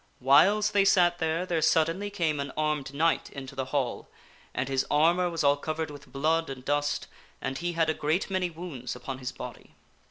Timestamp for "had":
7.73-7.87